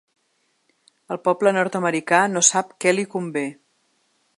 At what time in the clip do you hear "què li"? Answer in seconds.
2.87-3.09